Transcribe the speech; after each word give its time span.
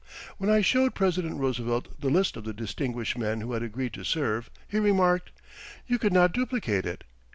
When 0.39 0.49
I 0.49 0.61
showed 0.61 0.95
President 0.95 1.35
Roosevelt 1.39 1.89
the 2.01 2.09
list 2.09 2.35
of 2.35 2.43
the 2.43 2.53
distinguished 2.55 3.19
men 3.19 3.39
who 3.41 3.53
had 3.53 3.61
agreed 3.61 3.93
to 3.93 4.03
serve, 4.03 4.49
he 4.67 4.79
remarked: 4.79 5.29
"You 5.85 5.99
could 5.99 6.11
not 6.11 6.33
duplicate 6.33 6.87
it." 6.87 7.03